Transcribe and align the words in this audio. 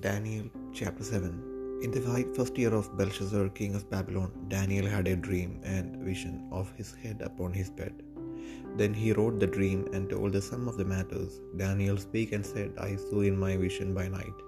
Daniel 0.00 0.46
chapter 0.72 1.04
7 1.04 1.80
In 1.82 1.90
the 1.92 2.00
first 2.36 2.58
year 2.58 2.74
of 2.74 2.96
Belshazzar, 2.96 3.48
king 3.50 3.74
of 3.76 3.88
Babylon, 3.90 4.32
Daniel 4.48 4.86
had 4.86 5.06
a 5.06 5.14
dream 5.14 5.60
and 5.62 5.96
vision 5.98 6.48
of 6.50 6.72
his 6.72 6.94
head 6.94 7.20
upon 7.22 7.52
his 7.52 7.70
bed. 7.70 7.94
Then 8.76 8.94
he 8.94 9.12
wrote 9.12 9.38
the 9.38 9.46
dream 9.46 9.86
and 9.92 10.10
told 10.10 10.32
the 10.32 10.42
sum 10.42 10.66
of 10.66 10.76
the 10.76 10.84
matters. 10.84 11.40
Daniel 11.56 11.96
spake 11.96 12.32
and 12.32 12.44
said, 12.44 12.72
I 12.78 12.96
saw 12.96 13.20
in 13.20 13.38
my 13.38 13.56
vision 13.56 13.94
by 13.94 14.08
night, 14.08 14.38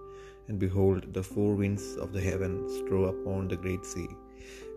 and 0.49 0.59
behold, 0.59 1.15
the 1.15 1.23
four 1.23 1.55
winds 1.55 1.97
of 1.97 2.13
the 2.13 2.21
heaven 2.21 2.69
strove 2.79 3.15
upon 3.15 3.47
the 3.47 3.57
great 3.57 3.85
sea, 3.85 4.09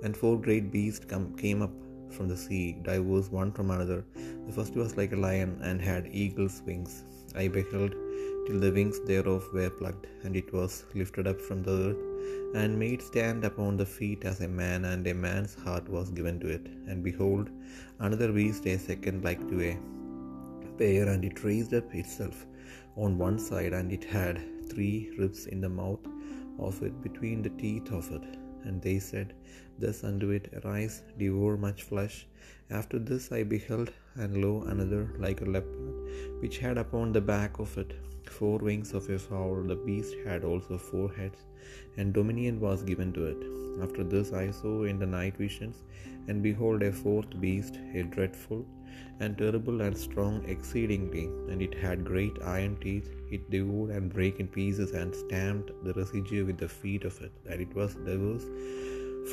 and 0.04 0.16
four 0.16 0.40
great 0.40 0.72
beasts 0.72 1.06
come, 1.06 1.36
came 1.36 1.62
up 1.64 1.74
from 2.12 2.28
the 2.28 2.38
sea, 2.38 2.78
diverse 2.84 3.30
one 3.32 3.52
from 3.52 3.72
another. 3.72 4.06
The 4.46 4.54
first 4.54 4.76
was 4.76 4.98
like 4.98 5.14
a 5.14 5.24
lion, 5.28 5.60
and 5.64 5.82
had 5.82 6.10
eagle's 6.12 6.62
wings. 6.68 7.04
I 7.36 7.48
beheld 7.48 7.96
till 8.46 8.60
the 8.64 8.72
wings 8.78 9.00
thereof 9.10 9.46
were 9.56 9.74
plucked, 9.80 10.08
and 10.24 10.36
it 10.42 10.50
was 10.58 10.74
lifted 11.00 11.28
up 11.32 11.40
from 11.48 11.62
the 11.68 11.76
earth, 11.86 12.04
and 12.60 12.82
made 12.84 13.02
stand 13.12 13.42
upon 13.50 13.74
the 13.78 13.90
feet 13.98 14.24
as 14.32 14.40
a 14.42 14.54
man, 14.62 14.82
and 14.92 15.06
a 15.08 15.16
man's 15.28 15.56
heart 15.64 15.88
was 15.96 16.16
given 16.18 16.38
to 16.44 16.50
it. 16.58 16.66
And 16.88 17.08
behold, 17.10 17.48
another 18.06 18.32
beast, 18.38 18.66
a 18.74 18.78
second 18.90 19.20
like 19.28 19.44
to 19.52 19.60
a 19.72 19.74
bear, 20.82 21.06
and 21.14 21.24
it 21.30 21.44
raised 21.50 21.74
up 21.80 21.90
itself 22.02 22.38
on 23.04 23.18
one 23.28 23.40
side, 23.50 23.74
and 23.80 23.92
it 23.98 24.06
had 24.18 24.42
three 24.72 25.12
ribs 25.20 25.44
in 25.54 25.62
the 25.66 25.74
mouth 25.82 26.06
of 26.68 26.82
it 26.88 26.96
between 27.08 27.42
the 27.42 27.56
teeth 27.62 27.92
of 28.00 28.08
it. 28.18 28.26
And 28.66 28.82
they 28.82 29.00
said 29.00 29.30
thus 29.82 30.04
unto 30.10 30.30
it, 30.38 30.46
Arise, 30.60 30.96
devour 31.18 31.58
much 31.58 31.84
flesh. 31.84 32.16
After 32.70 32.98
this 33.00 33.32
I 33.32 33.44
beheld, 33.44 33.92
and 34.16 34.38
lo, 34.44 34.54
another 34.74 35.04
like 35.26 35.42
a 35.42 35.50
leopard, 35.56 35.93
which 36.42 36.58
had 36.66 36.78
upon 36.78 37.12
the 37.12 37.22
back 37.34 37.60
of 37.60 37.78
it 37.84 37.94
four 38.38 38.58
wings 38.68 38.94
of 38.94 39.10
a 39.10 39.18
fowl. 39.20 39.64
The 39.72 39.76
beast 39.88 40.16
had 40.26 40.44
also 40.44 40.78
four 40.78 41.08
heads, 41.18 41.42
and 41.98 42.14
dominion 42.14 42.60
was 42.60 42.84
given 42.92 43.12
to 43.14 43.26
it. 43.34 43.42
After 43.86 44.04
this 44.04 44.32
I 44.44 44.52
saw 44.52 44.84
in 44.92 45.00
the 45.00 45.12
night 45.18 45.38
visions, 45.38 45.78
and 46.28 46.42
behold, 46.48 46.84
a 46.84 46.92
fourth 46.92 47.32
beast, 47.44 47.78
a 48.00 48.04
dreadful 48.04 48.66
and 49.20 49.38
terrible 49.38 49.82
and 49.86 49.98
strong 49.98 50.36
exceedingly, 50.54 51.26
and 51.50 51.62
it 51.62 51.76
had 51.84 52.10
great 52.12 52.38
iron 52.58 52.76
teeth. 52.84 53.10
It 53.36 53.50
devoured 53.56 53.92
and 53.96 54.14
brake 54.16 54.40
in 54.40 54.48
pieces, 54.48 54.92
and 54.92 55.16
stamped 55.24 55.72
the 55.86 55.94
residue 55.94 56.46
with 56.50 56.60
the 56.64 56.74
feet 56.82 57.06
of 57.12 57.20
it, 57.28 57.32
and 57.50 57.62
it 57.66 57.74
was 57.80 57.96
diverse 58.10 58.48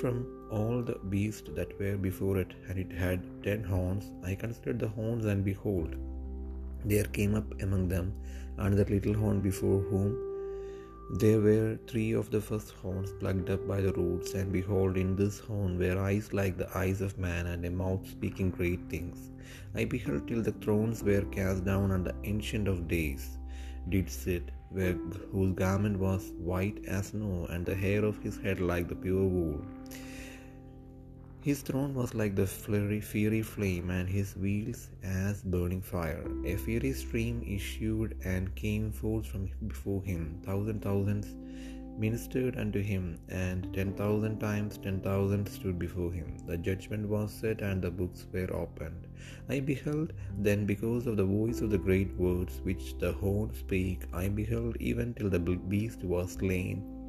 from 0.00 0.16
all 0.56 0.76
the 0.88 0.98
beasts 1.14 1.50
that 1.58 1.78
were 1.80 1.96
before 1.96 2.36
it, 2.38 2.52
and 2.68 2.78
it 2.84 2.92
had 3.04 3.28
ten 3.46 3.62
horns. 3.72 4.06
I 4.30 4.34
considered 4.34 4.80
the 4.84 4.88
horns, 4.88 5.26
and 5.32 5.44
behold, 5.44 5.94
there 6.84 7.04
came 7.04 7.34
up 7.34 7.60
among 7.62 7.88
them 7.88 8.12
another 8.58 8.84
little 8.84 9.14
horn 9.14 9.40
before 9.40 9.80
whom 9.80 10.18
there 11.18 11.40
were 11.40 11.76
three 11.88 12.12
of 12.12 12.30
the 12.30 12.40
first 12.40 12.70
horns 12.70 13.12
plucked 13.18 13.50
up 13.50 13.66
by 13.66 13.80
the 13.80 13.92
roots, 13.94 14.34
and 14.34 14.52
behold, 14.52 14.96
in 14.96 15.16
this 15.16 15.40
horn 15.40 15.76
were 15.76 15.98
eyes 15.98 16.32
like 16.32 16.56
the 16.56 16.68
eyes 16.78 17.00
of 17.00 17.18
man, 17.18 17.46
and 17.46 17.64
a 17.64 17.70
mouth 17.70 18.08
speaking 18.08 18.50
great 18.50 18.78
things. 18.88 19.30
I 19.74 19.86
beheld 19.86 20.28
till 20.28 20.40
the 20.40 20.52
thrones 20.52 21.02
were 21.02 21.22
cast 21.22 21.64
down, 21.64 21.90
and 21.90 22.06
the 22.06 22.14
ancient 22.22 22.68
of 22.68 22.86
days 22.86 23.38
did 23.88 24.08
sit, 24.08 24.52
where, 24.68 24.92
whose 25.32 25.52
garment 25.54 25.98
was 25.98 26.30
white 26.38 26.78
as 26.86 27.08
snow, 27.08 27.48
and 27.50 27.66
the 27.66 27.74
hair 27.74 28.04
of 28.04 28.22
his 28.22 28.36
head 28.36 28.60
like 28.60 28.86
the 28.86 28.94
pure 28.94 29.24
wool. 29.24 29.60
His 31.42 31.62
throne 31.62 31.94
was 31.94 32.14
like 32.14 32.34
the 32.36 32.46
fiery, 32.46 33.00
fiery 33.00 33.40
flame, 33.40 33.88
and 33.88 34.06
his 34.06 34.36
wheels 34.36 34.90
as 35.02 35.42
burning 35.42 35.80
fire. 35.80 36.22
A 36.44 36.56
fiery 36.56 36.92
stream 36.92 37.42
issued 37.46 38.14
and 38.24 38.54
came 38.54 38.92
forth 38.92 39.24
from 39.24 39.48
before 39.66 40.02
him. 40.02 40.38
Thousand 40.42 40.82
thousands 40.82 41.34
ministered 41.98 42.58
unto 42.58 42.82
him, 42.82 43.18
and 43.30 43.72
ten 43.72 43.94
thousand 43.94 44.38
times 44.38 44.76
ten 44.76 45.00
thousand 45.00 45.48
stood 45.48 45.78
before 45.78 46.12
him. 46.12 46.36
The 46.46 46.58
judgment 46.58 47.08
was 47.08 47.32
set, 47.32 47.62
and 47.62 47.80
the 47.80 47.90
books 47.90 48.26
were 48.34 48.54
opened. 48.54 49.06
I 49.48 49.60
beheld 49.60 50.12
then, 50.38 50.66
because 50.66 51.06
of 51.06 51.16
the 51.16 51.24
voice 51.24 51.62
of 51.62 51.70
the 51.70 51.78
great 51.78 52.14
words 52.18 52.60
which 52.64 52.98
the 52.98 53.12
horn 53.12 53.54
spake, 53.54 54.02
I 54.12 54.28
beheld 54.28 54.76
even 54.78 55.14
till 55.14 55.30
the 55.30 55.38
beast 55.38 56.04
was 56.04 56.32
slain 56.32 56.99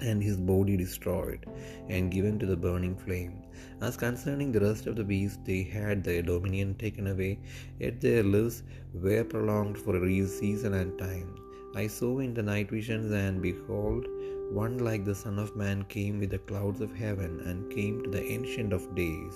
and 0.00 0.22
his 0.22 0.36
body 0.36 0.76
destroyed 0.76 1.46
and 1.88 2.10
given 2.10 2.38
to 2.38 2.46
the 2.46 2.56
burning 2.56 2.96
flame. 2.96 3.42
As 3.80 3.96
concerning 3.96 4.52
the 4.52 4.60
rest 4.60 4.86
of 4.86 4.96
the 4.96 5.04
beasts, 5.04 5.38
they 5.44 5.62
had 5.62 6.02
their 6.02 6.22
dominion 6.22 6.74
taken 6.74 7.06
away, 7.06 7.38
yet 7.78 8.00
their 8.00 8.22
lives 8.22 8.62
were 8.94 9.24
prolonged 9.24 9.78
for 9.78 9.96
a 9.96 10.26
season 10.26 10.74
and 10.74 10.98
time. 10.98 11.34
I 11.74 11.86
saw 11.86 12.20
in 12.20 12.32
the 12.32 12.42
night 12.42 12.70
visions, 12.70 13.12
and 13.12 13.42
behold, 13.42 14.06
one 14.50 14.78
like 14.78 15.04
the 15.04 15.14
Son 15.14 15.38
of 15.38 15.56
Man 15.56 15.84
came 15.84 16.20
with 16.20 16.30
the 16.30 16.38
clouds 16.38 16.80
of 16.80 16.94
heaven, 16.94 17.40
and 17.40 17.70
came 17.70 18.02
to 18.02 18.10
the 18.10 18.24
Ancient 18.24 18.72
of 18.72 18.94
Days. 18.94 19.34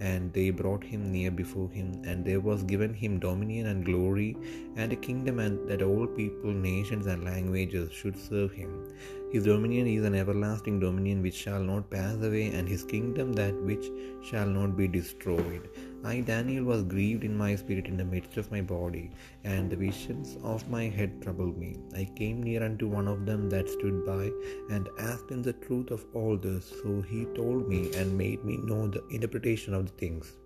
And 0.00 0.32
they 0.32 0.50
brought 0.50 0.84
him 0.84 1.10
near 1.10 1.30
before 1.30 1.68
him, 1.70 2.02
and 2.04 2.24
there 2.24 2.40
was 2.40 2.62
given 2.62 2.94
him 2.94 3.18
dominion 3.18 3.66
and 3.66 3.84
glory, 3.84 4.36
and 4.76 4.92
a 4.92 4.96
kingdom, 4.96 5.38
and 5.40 5.68
that 5.68 5.82
all 5.82 6.06
people, 6.06 6.52
nations, 6.52 7.06
and 7.06 7.24
languages 7.24 7.92
should 7.92 8.16
serve 8.16 8.52
him. 8.52 8.84
His 9.32 9.44
dominion 9.44 9.86
is 9.86 10.04
an 10.04 10.14
everlasting 10.14 10.80
dominion 10.80 11.20
which 11.20 11.34
shall 11.34 11.62
not 11.62 11.90
pass 11.90 12.16
away, 12.16 12.46
and 12.52 12.66
his 12.66 12.84
kingdom 12.84 13.32
that 13.34 13.54
which 13.62 13.90
shall 14.22 14.46
not 14.46 14.76
be 14.76 14.88
destroyed. 14.88 15.68
I, 16.04 16.20
Daniel, 16.20 16.64
was 16.64 16.84
grieved 16.84 17.24
in 17.24 17.36
my 17.36 17.56
spirit 17.56 17.86
in 17.86 17.96
the 17.96 18.04
midst 18.04 18.36
of 18.36 18.50
my 18.52 18.60
body, 18.60 19.10
and 19.44 19.68
the 19.68 19.76
visions 19.76 20.38
of 20.44 20.70
my 20.70 20.84
head 20.84 21.20
troubled 21.20 21.58
me. 21.58 21.76
I 21.94 22.04
came 22.16 22.42
near 22.42 22.62
unto 22.62 22.86
one 22.86 23.08
of 23.08 23.26
them 23.26 23.50
that 23.50 23.68
stood 23.68 24.06
by, 24.06 24.30
and 24.70 24.88
asked 24.98 25.30
him 25.30 25.42
the 25.42 25.54
truth 25.54 25.90
of 25.90 26.06
all 26.14 26.36
this. 26.36 26.72
So 26.82 27.02
he 27.02 27.24
told 27.34 27.68
me 27.68 27.92
and 27.94 28.16
made 28.16 28.44
me 28.44 28.56
know 28.58 28.86
the 28.86 29.04
interpretation 29.08 29.74
of 29.74 29.87
things. 29.90 30.36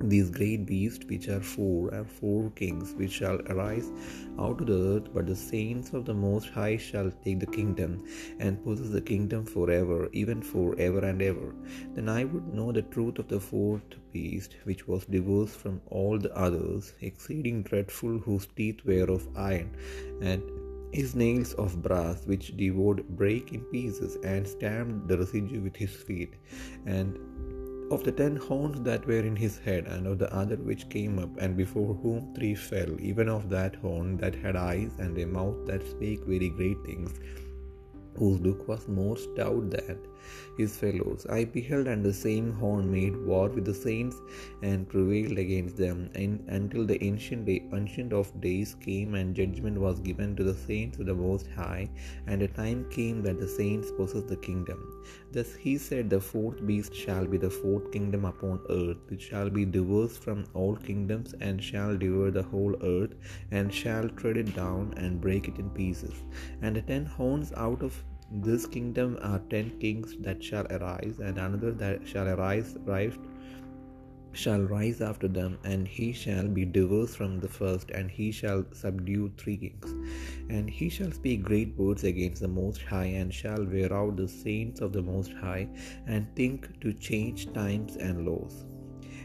These 0.00 0.30
great 0.30 0.64
beasts, 0.64 1.04
which 1.06 1.28
are 1.28 1.40
four, 1.40 1.92
are 1.92 2.04
four 2.04 2.50
kings 2.50 2.94
which 2.94 3.12
shall 3.12 3.40
arise 3.50 3.90
out 4.38 4.60
of 4.60 4.66
the 4.66 4.74
earth, 4.74 5.08
but 5.12 5.26
the 5.26 5.36
saints 5.36 5.92
of 5.92 6.04
the 6.04 6.14
Most 6.14 6.48
High 6.50 6.76
shall 6.76 7.10
take 7.24 7.40
the 7.40 7.46
kingdom 7.46 8.04
and 8.38 8.62
possess 8.64 8.90
the 8.90 9.00
kingdom 9.00 9.44
forever, 9.44 10.08
even 10.12 10.40
for 10.40 10.76
ever 10.78 11.04
and 11.04 11.20
ever. 11.20 11.54
Then 11.94 12.08
I 12.08 12.24
would 12.24 12.54
know 12.54 12.72
the 12.72 12.82
truth 12.82 13.18
of 13.18 13.28
the 13.28 13.40
fourth 13.40 13.82
beast, 14.12 14.56
which 14.64 14.86
was 14.86 15.04
diverse 15.04 15.54
from 15.54 15.80
all 15.90 16.18
the 16.18 16.34
others, 16.36 16.94
exceeding 17.00 17.62
dreadful, 17.62 18.18
whose 18.18 18.46
teeth 18.46 18.84
were 18.84 19.10
of 19.10 19.28
iron, 19.36 19.76
and 20.20 20.42
his 20.92 21.14
nails 21.14 21.54
of 21.54 21.82
brass, 21.82 22.26
which 22.26 22.56
devoured, 22.56 23.08
brake 23.16 23.52
in 23.52 23.60
pieces, 23.60 24.16
and 24.24 24.46
stamped 24.46 25.08
the 25.08 25.18
residue 25.18 25.60
with 25.60 25.74
his 25.74 25.90
feet, 25.90 26.34
and 26.86 27.18
of 27.92 28.04
the 28.04 28.12
ten 28.18 28.36
horns 28.36 28.80
that 28.80 29.06
were 29.06 29.24
in 29.30 29.36
his 29.36 29.58
head, 29.58 29.86
and 29.86 30.06
of 30.06 30.18
the 30.18 30.34
other 30.34 30.56
which 30.68 30.88
came 30.88 31.18
up, 31.18 31.30
and 31.38 31.56
before 31.56 31.92
whom 32.02 32.32
three 32.34 32.54
fell, 32.54 32.92
even 33.10 33.28
of 33.28 33.50
that 33.50 33.74
horn 33.76 34.16
that 34.16 34.34
had 34.34 34.56
eyes 34.56 34.92
and 34.98 35.18
a 35.18 35.26
mouth 35.26 35.66
that 35.66 35.86
spake 35.86 36.24
very 36.24 36.48
great 36.48 36.80
things, 36.86 37.12
whose 38.18 38.40
look 38.40 38.66
was 38.66 38.88
more 38.88 39.16
stout 39.16 39.68
than 39.70 39.98
his 40.56 40.76
fellows. 40.76 41.26
I 41.28 41.44
beheld, 41.44 41.86
and 41.86 42.04
the 42.04 42.12
same 42.12 42.52
horn 42.52 42.90
made 42.90 43.16
war 43.16 43.48
with 43.48 43.64
the 43.64 43.74
saints 43.74 44.16
and 44.62 44.88
prevailed 44.88 45.38
against 45.38 45.76
them, 45.76 46.10
and, 46.14 46.44
until 46.48 46.84
the 46.86 47.02
ancient, 47.02 47.46
day, 47.46 47.62
ancient 47.72 48.12
of 48.12 48.40
days 48.40 48.74
came, 48.80 49.14
and 49.14 49.34
judgment 49.34 49.78
was 49.78 50.00
given 50.00 50.36
to 50.36 50.44
the 50.44 50.54
saints 50.54 50.98
of 50.98 51.06
the 51.06 51.14
Most 51.14 51.48
High, 51.48 51.88
and 52.26 52.42
a 52.42 52.48
time 52.48 52.86
came 52.90 53.22
that 53.22 53.40
the 53.40 53.48
saints 53.48 53.90
possessed 53.90 54.28
the 54.28 54.36
kingdom. 54.36 55.04
Thus 55.32 55.54
he 55.54 55.78
said, 55.78 56.10
The 56.10 56.20
fourth 56.20 56.64
beast 56.66 56.94
shall 56.94 57.26
be 57.26 57.38
the 57.38 57.50
fourth 57.50 57.90
kingdom 57.90 58.24
upon 58.24 58.60
earth, 58.70 58.98
which 59.08 59.22
shall 59.22 59.50
be 59.50 59.64
diverse 59.64 60.16
from 60.16 60.44
all 60.54 60.76
kingdoms, 60.76 61.34
and 61.40 61.62
shall 61.62 61.96
devour 61.96 62.30
the 62.30 62.42
whole 62.42 62.76
earth, 62.82 63.14
and 63.50 63.72
shall 63.72 64.08
tread 64.10 64.36
it 64.36 64.54
down 64.54 64.94
and 64.96 65.20
break 65.20 65.48
it 65.48 65.58
in 65.58 65.70
pieces. 65.70 66.14
And 66.60 66.76
the 66.76 66.82
ten 66.82 67.06
horns 67.06 67.52
out 67.56 67.82
of 67.82 68.02
this 68.34 68.66
kingdom 68.66 69.18
are 69.20 69.40
ten 69.50 69.78
kings 69.78 70.16
that 70.20 70.42
shall 70.42 70.66
arise, 70.70 71.18
and 71.18 71.38
another 71.38 71.72
that 71.72 72.06
shall 72.08 72.28
arise, 72.28 72.76
rise, 72.84 73.18
shall 74.32 74.62
rise 74.62 75.02
after 75.02 75.28
them, 75.28 75.58
and 75.64 75.86
he 75.86 76.12
shall 76.12 76.48
be 76.48 76.64
diverse 76.64 77.14
from 77.14 77.38
the 77.40 77.48
first, 77.48 77.90
and 77.90 78.10
he 78.10 78.32
shall 78.32 78.64
subdue 78.72 79.30
three 79.36 79.58
kings. 79.58 79.92
And 80.48 80.70
he 80.70 80.88
shall 80.88 81.12
speak 81.12 81.42
great 81.42 81.76
words 81.76 82.04
against 82.04 82.40
the 82.40 82.48
Most 82.48 82.82
High, 82.82 83.12
and 83.22 83.32
shall 83.32 83.64
wear 83.64 83.92
out 83.92 84.16
the 84.16 84.28
saints 84.28 84.80
of 84.80 84.92
the 84.92 85.02
Most 85.02 85.32
High, 85.32 85.68
and 86.06 86.26
think 86.34 86.80
to 86.80 86.92
change 86.94 87.52
times 87.52 87.96
and 87.96 88.26
laws. 88.26 88.64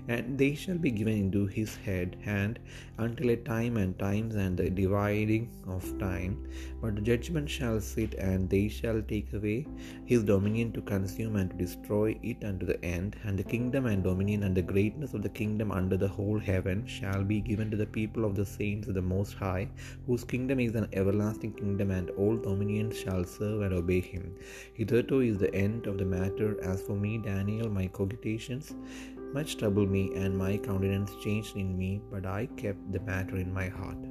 And 0.08 0.38
they 0.38 0.54
shall 0.56 0.78
be 0.78 0.92
given 0.92 1.18
into 1.18 1.46
his 1.46 1.76
head 1.76 2.16
hand 2.24 2.60
until 2.98 3.30
a 3.30 3.36
time 3.36 3.78
and 3.78 3.98
times 4.00 4.36
and 4.36 4.58
the 4.58 4.70
dividing 4.70 5.50
of 5.68 5.86
time. 6.00 6.48
But 6.82 6.96
the 6.96 7.02
judgment 7.02 7.50
shall 7.50 7.80
sit, 7.82 8.14
and 8.16 8.50
they 8.50 8.68
shall 8.70 9.02
take 9.02 9.34
away 9.34 9.68
his 10.06 10.24
dominion 10.24 10.72
to 10.74 10.82
consume 10.82 11.36
and 11.36 11.52
to 11.52 11.58
destroy 11.58 12.18
it 12.24 12.44
unto 12.44 12.66
the 12.66 12.84
end. 12.84 13.16
And 13.24 13.38
the 13.38 13.44
kingdom 13.44 13.86
and 13.86 14.04
dominion 14.04 14.44
and 14.44 14.56
the 14.56 14.62
greatness 14.62 15.14
of 15.14 15.24
the 15.24 15.30
kingdom 15.30 15.72
under 15.72 15.98
the 15.98 16.08
whole 16.08 16.40
heaven 16.40 16.86
shall 16.86 17.24
be 17.24 17.42
given 17.42 17.70
to 17.72 17.78
the 17.78 17.86
people 17.86 18.26
of 18.26 18.36
the 18.36 18.46
saints 18.46 18.88
of 18.88 18.94
the 18.94 19.02
Most 19.02 19.34
High, 19.34 19.70
whose 20.06 20.24
kingdom 20.24 20.60
is 20.60 20.76
an 20.76 20.88
everlasting 20.94 21.54
kingdom, 21.54 21.92
and 21.92 22.10
all 22.12 22.38
dominions 22.38 22.98
shall 22.98 23.26
serve 23.26 23.62
and 23.62 23.74
obey 23.74 24.00
him. 24.00 24.36
Hitherto 24.74 25.22
is 25.22 25.38
the 25.38 25.54
end 25.54 25.88
of 25.88 25.98
the 25.98 26.06
matter. 26.06 26.58
As 26.64 26.82
for 26.82 26.96
me, 26.96 27.18
Daniel, 27.18 27.70
my 27.70 27.88
cogitations 27.88 28.74
much 29.33 29.57
troubled 29.57 29.91
me, 29.91 30.13
and 30.15 30.37
my 30.37 30.57
countenance 30.59 31.13
changed 31.25 31.57
in 31.57 31.79
me, 31.79 32.01
but 32.11 32.27
I 32.27 32.47
kept 32.47 32.93
the 32.93 33.01
matter 33.01 33.37
in 33.37 33.53
my 33.53 33.69
heart. 33.69 34.03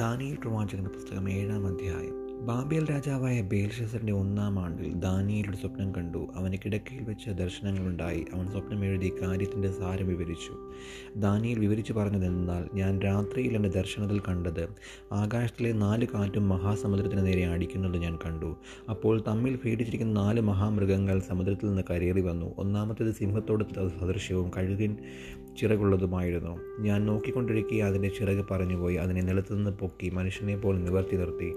Daniel 0.00 0.36
പ്രവാചകന്റെ 0.38 0.88
പുസ്തകം 0.88 1.28
ഏഴാം 1.28 1.66
അധ്യായം 1.66 2.27
Babel 2.41 2.89
രാജാവായ 2.89 3.41
ബേൽഷസറിന്റെ 3.41 4.13
ഒന്നാം 4.13 4.59
ആണ്ടിൽ 4.59 4.93
ദാനിയയുടെ 4.93 5.57
സ്വപ്നം 5.57 5.95
കണ്ടു. 5.95 6.27
അവന് 6.35 6.53
കിടക്കയിൽ 6.53 7.03
വെച്ച 7.03 7.29
ദർശനങ്ങളുണ്ടായി. 7.29 8.25
അവൻ 8.33 8.47
സ്വപ്നം 8.51 8.85
എഴുതി 8.85 9.11
കാര്യത്തിന്റെ 9.21 9.71
സാരം 9.71 10.07
വിവരിച്ചു. 10.07 10.73
ദാനിയൽ 11.15 11.59
വിവരിച്ചു 11.59 11.93
പറഞ്ഞതെന്നാൽ 11.93 12.65
ഞാൻ 12.73 12.99
രാത്രിയിൽ 12.99 13.55
എന്റെ 13.55 13.69
ദർശനത്തിൽ 13.69 14.19
കണ്ടത് 14.19 14.67
ആകാശത്തിലെ 15.13 15.71
നാല് 15.71 16.07
കാറ്റും 16.13 16.49
മഹാസമുദ്രത്തിന് 16.49 17.25
നേരെ 17.25 17.47
അടിക്കുന്നത് 17.47 17.97
ഞാൻ 17.97 18.17
കണ്ടു. 18.25 18.57
അപ്പോൾ 18.89 19.23
തമ്മിൽ 19.27 19.55
പേടിച്ചിരിക്കുന്ന 19.55 20.13
നാല് 20.13 20.41
മഹാമൃഗങ്ങൾ 20.41 21.19
സമുദ്രത്തിൽ 21.19 21.67
നിന്ന് 21.67 21.81
കരയേറി 21.89 22.21
വന്നു 22.21 22.55
ഒന്നാമത്തേത് 22.57 23.15
സിംഹത്തോട് 23.15 23.63
സദൃശ്യവും 23.99 24.51
കഴുകിൻ 24.57 24.97
ചിറകുള്ളതുമായിരുന്നു. 25.57 26.59
ഞാൻ 26.79 27.05
നോക്കിക്കൊണ്ടിരിക്കെ 27.05 27.75
അതിന്റെ 27.75 28.09
ചിറക് 28.09 28.45
പറഞ്ഞുപോയി. 28.51 28.95
അതിനെ 28.95 29.21
നിലത്തുനിന്ന് 29.21 29.71
പൊക്കി 29.71 30.09
മനുഷ്യനെ 30.09 30.57
പോലെ 30.57 30.79
നിവർത്തി 30.79 31.15
നിർത്തി. 31.15 31.53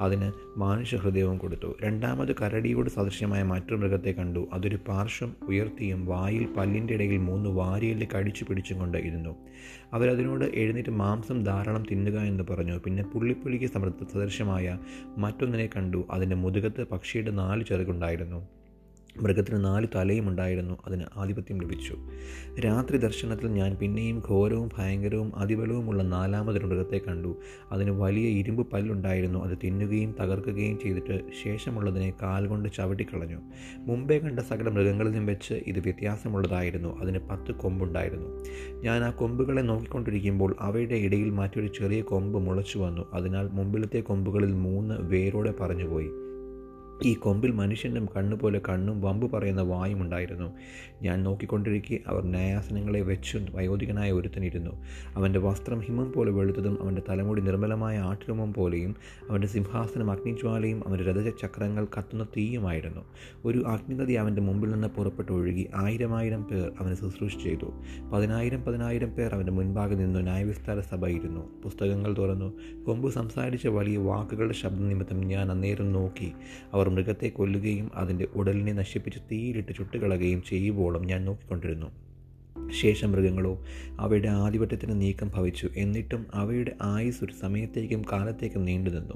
അതിന് 0.00 0.32
മാനുഷ്യ 0.56 0.96
ഹൃദയവും 0.96 1.38
കൊടുത്തു. 1.38 1.76
രണ്ടാമത് 1.82 2.32
കരടിയോട് 2.32 2.90
സദൃശ്യമായ 2.90 3.42
മറ്റൊരു 3.42 3.76
മൃഗത്തെ 3.76 4.10
കണ്ടു. 4.10 4.48
അതൊരു 4.52 4.78
പാർശ്വം 4.88 5.36
ഉയർത്തിയും 5.48 6.06
വായിൽ 6.06 6.48
പല്ലിന്റെ 6.56 6.94
ഇടയിൽ 6.94 7.16
മൂന്ന് 7.16 7.50
വാരിയൽ 7.50 8.08
കടിച്ചു 8.16 8.44
പിടിച്ചും 8.44 8.78
കൊണ്ട് 8.78 8.98
ഇരുന്നു. 8.98 9.36
അവരതിനോട് 9.92 10.44
എഴുന്നേറ്റ് 10.44 10.90
മാംസം 10.90 11.44
ധാരാളം 11.44 11.84
തിന്നുക 11.90 12.18
എന്ന് 12.18 12.44
പറഞ്ഞു. 12.50 12.78
പിന്നെ 12.84 13.02
പുള്ളിപ്പുള്ളിക്ക് 13.02 13.66
സമൃദ്ധ 13.66 14.12
സദൃശ്യമായ 14.12 14.78
മറ്റൊന്നിനെ 15.18 15.68
കണ്ടു. 15.76 16.06
അതിന്റെ 16.10 16.36
മുതുകത്ത് 16.36 16.88
പക്ഷിയുടെ 16.88 17.30
നാല് 17.30 17.64
ചെറുകുണ്ടായിരുന്നു. 17.64 18.48
മൃഗത്തിന് 19.20 19.64
നാല് 19.64 19.86
തലയും 19.94 20.28
ഉണ്ടായിരുന്നു. 20.28 20.78
അതിന് 20.86 21.04
ആധിപത്യം 21.16 21.62
ലഭിച്ചു. 21.62 21.96
രാത്രി 22.60 22.96
ദർശനത്തിൽ 22.96 23.46
ഞാൻ 23.46 23.74
പിന്നെയും 23.74 24.22
ഘോരവും 24.28 24.70
ഭയങ്കരവും 24.78 25.36
അതിബലവുമുള്ള 25.36 26.02
നാലാമതൊരു 26.02 26.66
മൃഗത്തെ 26.66 26.98
കണ്ടു. 26.98 27.36
അതിന് 27.72 27.90
വലിയ 27.90 28.28
ഇരുമ്പ് 28.28 28.70
പല്ലുണ്ടായിരുന്നു. 28.70 29.44
അത് 29.44 29.58
തിന്നുകയും 29.64 30.14
തകർക്കുകയും 30.20 30.78
ചെയ്തിട്ട് 30.78 31.20
ശേഷമുള്ളതിനെ 31.44 32.12
കാൽ 32.22 32.46
കൊണ്ട് 32.46 32.68
ചവിട്ടിക്കളഞ്ഞു. 32.76 33.38
മുമ്പേ 33.76 34.18
കണ്ട 34.18 34.40
സകല 34.40 34.68
മൃഗങ്ങളിൽ 34.68 35.08
നിന്നും 35.08 35.26
വെച്ച് 35.26 35.54
ഇത് 35.54 35.78
വ്യത്യാസമുള്ളതായിരുന്നു. 35.78 37.00
അതിന് 37.00 37.18
പത്ത് 37.18 37.52
കൊമ്പുണ്ടായിരുന്നു. 37.52 38.44
ഞാൻ 38.82 39.04
ആ 39.04 39.10
കൊമ്പുകളെ 39.10 39.62
നോക്കിക്കൊണ്ടിരിക്കുമ്പോൾ 39.62 40.56
അവയുടെ 40.60 40.94
ഇടയിൽ 40.94 41.30
മറ്റൊരു 41.30 41.66
ചെറിയ 41.66 42.00
കൊമ്പ് 42.00 42.38
മുളച്ചു 42.38 42.78
വന്നു. 42.78 43.10
അതിനാൽ 43.14 43.48
മുമ്പിലത്തെ 43.48 44.00
കൊമ്പുകളിൽ 44.00 44.52
മൂന്ന് 44.52 44.94
വേരോടെ 45.00 45.52
പറഞ്ഞുപോയി. 45.60 46.10
ഈ 47.04 47.14
കൊമ്പിൽ 47.14 47.50
മനുഷ്യന്റെ 47.50 48.00
കണ്ണുപോലെ 48.16 48.60
കണ്ണും 48.68 49.00
വമ്പ് 49.00 49.32
പറയുന്ന 49.32 49.60
വായും 49.60 50.02
ഉണ്ടായിരുന്നു. 50.02 50.52
ഞാൻ 51.02 51.22
നോക്കിക്കൊണ്ടിരിക്കെ 51.22 51.98
അവർ 52.06 52.24
ന്യായാസനങ്ങളെ 52.24 53.00
വെച്ചു 53.00 53.40
വയോധികനായ 53.50 54.12
ഒരുത്തനിരുന്നു 54.12 54.70
അവന്റെ 55.16 55.38
വസ്ത്രം 55.38 55.80
ഹിമം 55.80 56.12
പോലെ 56.12 56.30
വെളുത്തതും 56.30 56.82
അവന്റെ 56.82 57.02
തലമുടി 57.08 57.40
നിർമ്മലമായ 57.40 57.98
ആട്ടിലുമം 57.98 58.52
പോലെയും 58.52 58.96
അവന്റെ 59.30 59.46
സിംഹാസനം 59.46 60.10
അഗ്നിജ്വാലയും 60.10 60.88
അവന്റെ 60.88 61.04
രഥചക്രങ്ങൾ 61.04 61.86
കത്തുന്ന 61.98 62.24
തീയുമായിരുന്നു. 62.24 63.00
ഒരു 63.44 63.64
അഗ്നിനദി 63.66 64.12
അവന്റെ 64.12 64.42
മുമ്പിൽ 64.42 64.70
നിന്ന് 64.70 64.88
പുറപ്പെട്ട് 64.88 65.32
ഒഴുകി 65.32 65.68
ആയിരമായിരം 65.74 66.42
പേർ 66.42 66.72
അവനെ 66.80 66.94
ശുശ്രൂഷ 66.94 67.36
ചെയ്തു. 67.36 67.72
പതിനായിരം 68.12 68.62
പതിനായിരം 68.62 69.10
പേർ 69.10 69.34
അവന്റെ 69.34 69.52
മുൻപാകെ 69.52 69.94
നിന്നു 69.94 70.20
ന്യായവിസ്താര 70.20 70.80
സഭ 70.80 71.06
ഇരുന്നു 71.06 71.62
പുസ്തകങ്ങൾ 71.62 72.14
തുറന്നു. 72.18 72.52
കൊമ്പ് 72.86 73.10
സംസാരിച്ച 73.10 73.66
വലിയ 73.66 73.96
വാക്കുകളുടെ 73.96 74.52
ശബ്ദം 74.52 74.88
നിമിത്തം 74.88 75.20
ഞാൻ 75.20 75.50
അന്നേരം 75.50 75.92
നോക്കി. 75.92 76.32
അവർ 76.72 76.89
മൃഗത്തെ 76.94 77.28
കൊല്ലുകയും 77.38 77.88
അതിന്റെ 77.94 78.26
ഉടലിനെ 78.34 78.72
നശിപ്പിച്ച് 78.72 79.20
തീയിലിട്ട് 79.30 79.72
ചുട്ടുകളയുകയും 79.78 80.42
ചെയ്യുമ്പോളും 80.42 81.04
ഞാൻ 81.06 81.20
നോക്കിക്കൊണ്ടിരുന്നു. 81.24 81.90
ശേഷം 82.72 83.12
മൃഗങ്ങളോ 83.12 83.64
അവയുടെ 83.98 84.28
ആധിപത്യത്തിന് 84.28 85.00
നീക്കം 85.00 85.30
ഭവിച്ചു. 85.34 85.68
എന്നിട്ടും 85.76 86.26
അവയുടെ 86.34 86.76
ആയുസ് 86.82 87.24
ഒരു 87.24 87.32
സമയത്തേക്കും 87.32 88.02
കാലത്തേക്കും 88.12 88.64
നീണ്ടു 88.64 88.90
നിന്നു. 88.90 89.14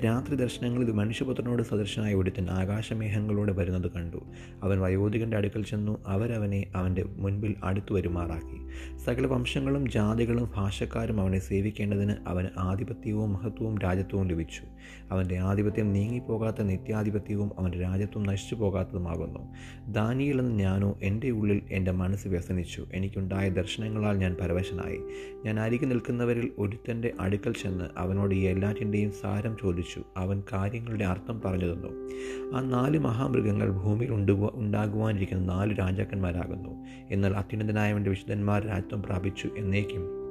രാത്രി 0.00 0.34
ദർശനങ്ങളിൽ 0.34 0.92
മനുഷ്യപുത്രനോട് 0.92 1.62
സദൃശനായ 1.62 2.14
ഒരുത്തൻ 2.14 2.50
ആകാശമേഹങ്ങളോട് 2.50 3.52
വരുന്നത് 3.52 3.90
കണ്ടു. 3.90 4.16
അവൻ 4.62 4.80
വയോധികന്റെ 4.80 5.36
അടുക്കൽ 5.36 5.62
ചെന്നു. 5.62 6.04
അവരവനെ 6.06 6.64
അവന്റെ 6.74 7.02
മുൻപിൽ 7.02 7.54
അടുത്തു 7.64 7.94
വരുമാറാക്കി. 7.94 8.68
സകല 8.98 9.26
വംശങ്ങളും 9.26 9.90
ജാതികളും 9.90 10.50
ഭാഷക്കാരും 10.56 11.20
അവനെ 11.20 11.38
സേവിക്കേണ്ടതിന് 11.38 12.14
അവന് 12.26 12.48
ആധിപത്യവും 12.58 13.32
മഹത്വവും 13.32 13.78
രാജ്യത്വവും 13.78 14.28
ലഭിച്ചു. 14.28 14.62
അവന്റെ 15.10 15.38
ആധിപത്യം 15.38 15.92
നീങ്ങിപ്പോകാത്ത 15.92 16.62
നിത്യാധിപത്യവും 16.62 17.50
അവന്റെ 17.58 17.78
രാജ്യത്വം 17.78 18.22
നശിച്ചു 18.22 18.54
പോകാത്തതുമാകുന്നു 18.54 19.54
ദാനിയിൽ 19.92 20.36
നിന്ന് 20.36 20.62
ഞാനോ 20.62 20.98
എന്റെ 21.02 21.30
ഉള്ളിൽ 21.30 21.62
എന്റെ 21.70 21.90
മനസ്സ് 21.90 22.28
വ്യസനിച്ചു. 22.28 22.87
എനിക്കുണ്ടായ 22.94 23.48
ദർശനങ്ങളാൽ 23.48 24.16
ഞാൻ 24.16 24.36
പരവശനായി. 24.40 25.00
ഞാൻ 25.44 25.60
അരികെ 25.60 25.86
നിൽക്കുന്നവരിൽ 25.86 26.52
ഒരുത്തന്റെ 26.58 27.12
അടുക്കൽ 27.20 27.52
ചെന്ന് 27.52 27.84
അവനോട് 27.96 28.34
ഈ 28.34 28.38
എല്ലാറ്റിന്റെയും 28.38 29.12
സാരം 29.12 29.56
ചോദിച്ചു. 29.60 30.02
അവൻ 30.16 30.42
കാര്യങ്ങളുടെ 30.52 31.04
അർത്ഥം 31.04 31.40
പറഞ്ഞു 31.44 31.72
തന്നു. 31.72 32.10
ആ 32.56 32.60
നാല് 32.60 32.98
മഹാമൃഗങ്ങൾ 32.98 33.70
ഭൂമിയിൽ 33.70 34.12
ഉണ്ട് 34.12 34.32
ഉണ്ടാകുവാനിരിക്കുന്ന 34.32 35.44
നാല് 35.44 35.78
രാജാക്കന്മാരാകുന്നു. 35.78 36.84
എന്നാൽ 37.10 37.34
അത്യുന്നതനായവന്റെ 37.36 38.10
വിശുദ്ധന്മാർ 38.10 38.66
രാജ്യം 38.66 39.02
പ്രാപിച്ചു 39.02 39.48
എന്നേക്കും 39.58 40.27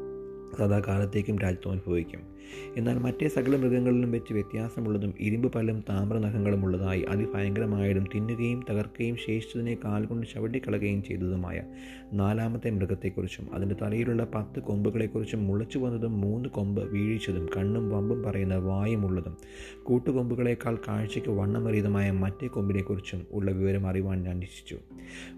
സദാകാലത്തേക്കും 0.55 1.39
രാജ്യത്വം 1.39 1.71
അനുഭവിക്കും. 1.71 2.38
എന്നാൽ 2.77 2.97
മറ്റേ 2.97 3.27
സകല 3.27 3.55
മൃഗങ്ങളിലും 3.55 4.11
വെച്ച് 4.11 4.33
വ്യത്യാസമുള്ളതും 4.33 5.13
ഇരുമ്പ് 5.19 5.53
പല്ലും 5.53 5.83
താമ്രനഖങ്ങളും 5.89 6.63
ഉള്ളതായി 6.63 7.05
അതിഭയങ്കരമായതും 7.09 8.05
തിന്നുകയും 8.15 8.65
തകർക്കുകയും 8.69 9.15
ശേഷിച്ചതിനെ 9.15 9.77
കാൽകൊണ്ട് 9.85 10.27
ചവിട്ടിക്കളയുകയും 10.33 11.03
ചെയ്തതുമായ 11.03 11.63
നാലാമത്തെ 12.13 12.69
മൃഗത്തെക്കുറിച്ചും 12.69 13.53
അതിന്റെ 13.53 13.75
തലയിലുള്ള 13.81 14.27
പത്ത് 14.35 14.59
കൊമ്പുകളെക്കുറിച്ചും 14.59 15.47
മുളച്ചു 15.47 15.79
വന്നതും 15.79 16.21
മൂന്ന് 16.21 16.49
കൊമ്പ് 16.49 16.81
വീഴിച്ചതും 16.81 17.49
കണ്ണും 17.57 17.89
വമ്പും 17.89 18.23
പറയുന്ന 18.23 18.55
വായുമുള്ളതും 18.55 19.38
കൂട്ടുകൊമ്പുകളേക്കാൾ 19.83 20.77
കാഴ്ചയ്ക്ക് 20.87 21.30
വണ്ണമറിയതുമായ 21.30 22.11
മറ്റേ 22.11 22.47
കൊമ്പിനെക്കുറിച്ചും 22.47 23.27
ഉള്ള 23.31 23.51
വിവരം 23.51 23.87
അറിയുവാൻ 23.87 24.23
ഞാൻ 24.23 24.39
നിശ്ചിച്ചു 24.39 24.77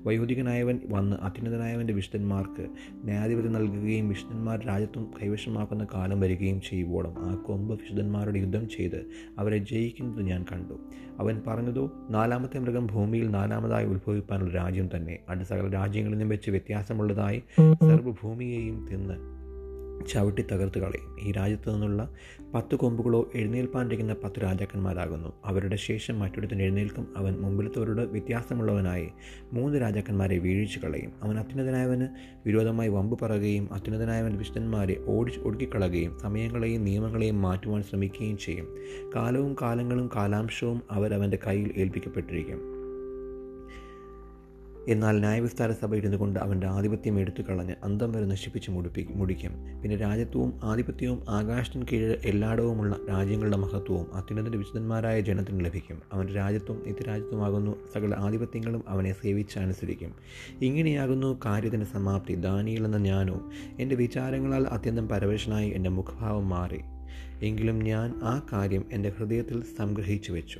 വയോധികനായവൻ 0.05 0.79
വന്ന് 0.89 1.17
അത്യുന്നതനായവന്റെ 1.21 1.93
വിഷ്ണന്മാർക്ക് 1.93 2.67
ന്യായാധിപതി 3.05 3.47
നൽകുകയും 3.47 4.09
വിഷ്ണന്മാർ 4.09 4.65
രാജ്യത്വം 4.65 4.98
കൈവശമാക്കുന്ന 5.05 5.87
കാലം 5.93 6.19
വരികയും 6.19 6.61
ചെയ്യുവോളം 6.61 7.15
ആ 7.19 7.35
കൊമ്പ് 7.35 7.73
വിശുദ്ധന്മാരോട് 7.73 8.37
യുദ്ധം 8.37 8.69
ചെയ്ത് 8.69 9.05
അവരെ 9.39 9.57
ജയിക്കുന്നത് 9.57 10.21
ഞാൻ 10.21 10.45
കണ്ടു. 10.51 10.73
അവൻ 11.19 11.41
പറഞ്ഞതോ 11.47 11.91
നാലാമത്തെ 12.09 12.59
മൃഗം 12.59 12.87
ഭൂമിയിൽ 12.87 13.29
നാലാമതായി 13.29 13.85
ഉത്ഭവിപ്പാനുള്ള 13.85 14.53
രാജ്യം 14.53 14.89
തന്നെ. 14.95 15.19
അടുത്ത 15.29 15.49
സകല 15.49 15.69
രാജ്യങ്ങളിൽ 15.69 16.15
നിന്നും 16.15 16.29
വെച്ച് 16.29 16.51
വ്യത്യാസമുള്ളതായി 16.51 17.43
സർവഭൂമിയെയും 17.59 18.87
തിന്ന് 18.91 19.38
ചവിട്ടി 20.07 20.41
തകർത്ത് 20.41 20.79
കളയും. 20.79 21.19
ഈ 21.19 21.31
രാജ്യത്തു 21.31 21.71
നിന്നുള്ള 21.71 22.09
പത്ത് 22.53 22.75
കൊമ്പുകളോ 22.75 23.29
എഴുന്നേൽപ്പാനിരിക്കുന്ന 23.35 24.15
പത്ത് 24.23 24.41
രാജാക്കന്മാരാകുന്നു. 24.43 25.33
അവരുടെ 25.45 25.75
ശേഷം 25.75 26.19
മറ്റൊരുത്തൻ 26.19 26.61
എഴുന്നേൽക്കും. 26.61 27.07
അവൻ 27.17 27.33
മുമ്പിലത്തവരോട് 27.33 28.01
വ്യത്യാസമുള്ളവനായി 28.01 29.09
മൂന്ന് 29.53 29.81
രാജാക്കന്മാരെ 29.81 30.37
വീഴ്ച 30.37 30.77
കളയും. 30.77 31.11
അവൻ 31.23 31.39
അത്യുന്നതനായവന് 31.39 32.07
വിരോധമായി 32.45 32.89
വമ്പ് 32.89 33.19
പറയുകയും 33.21 33.73
അത്യുന്നതനായവൻ 33.73 34.37
വിശുദ്ധന്മാരെ 34.37 35.03
ഓടി 35.05 35.39
ഒടുക്കിക്കളയുകയും 35.39 36.19
സമയങ്ങളെയും 36.19 36.83
നിയമങ്ങളെയും 36.83 37.41
മാറ്റുവാൻ 37.41 37.83
ശ്രമിക്കുകയും 37.83 38.37
ചെയ്യും. 38.37 38.67
കാലവും 39.15 39.55
കാലങ്ങളും 39.61 40.09
കാലാംശവും 40.15 40.81
അവരവന്റെ 40.91 41.39
കയ്യിൽ 41.47 41.73
ഏൽപ്പിക്കപ്പെട്ടിരിക്കും. 41.77 42.78
എന്നാൽ 44.89 45.19
ന്യായവിസ്താര 45.19 45.71
സഭ 45.71 45.95
ഇരുന്നു 45.95 46.17
കൊണ്ട് 46.17 46.39
അവന്റെ 46.39 46.67
ആധിപത്യം 46.67 47.19
എടുത്തു 47.19 47.41
കളഞ്ഞ് 47.41 47.75
അന്തം 47.83 48.11
വരെ 48.11 48.25
നശിപ്പിച്ച് 48.25 48.71
മുടിപ്പി 48.71 49.07
മുടിക്കും. 49.09 49.81
പിന്നെ 49.81 49.97
രാജ്യത്വവും 49.97 50.59
ആധിപത്യവും 50.63 51.23
ആകാശത്തിന് 51.29 51.85
കീഴിൽ 51.91 52.17
എല്ലായിടവുമുള്ള 52.25 52.95
രാജ്യങ്ങളുടെ 53.09 53.57
മഹത്വവും 53.57 54.13
അത്യുന്നതിന്റെ 54.13 54.57
വിശുദ്ധന്മാരായ 54.57 55.21
ജനത്തിന് 55.21 55.65
ലഭിക്കും. 55.65 56.01
അവന്റെ 56.13 56.33
രാജ്യത്വം 56.33 56.83
നിത്യരാജ്യത്വമാകുന്നു. 56.87 57.75
സകല 57.93 58.15
ആധിപത്യങ്ങളും 58.17 58.83
അവനെ 58.87 59.13
സേവിച്ച് 59.13 59.59
അനുസരിക്കും. 59.59 60.13
ഇങ്ങനെയാകുന്നു 60.61 61.39
കാര്യത്തിന്റെ 61.45 61.85
സമാപ്തി. 61.85 62.35
ദാനിയിൽ 62.35 62.85
എന്ന 62.85 62.97
ഞാനോ 62.97 63.51
എന്റെ 63.79 63.95
വിചാരങ്ങളാൽ 63.95 64.67
അത്യന്തം 64.67 65.07
പരവശനായി 65.07 65.69
എന്റെ 65.69 65.89
മുഖഭാവം 65.89 66.49
മാറി. 66.49 66.79
എങ്കിലും 67.41 67.79
ഞാൻ 67.79 68.09
ആ 68.23 68.45
കാര്യം 68.53 68.85
എന്റെ 68.91 69.09
ഹൃദയത്തിൽ 69.09 69.63
സംഗ്രഹിച്ചു 69.77 70.31
വെച്ചു. 70.31 70.59